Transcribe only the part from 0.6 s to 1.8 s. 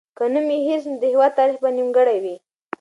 هېر سي، نو د هېواد تاریخ به